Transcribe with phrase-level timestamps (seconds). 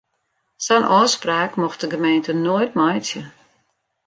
[0.65, 3.21] Sa'n ôfspraak mocht de gemeente noait meitsje.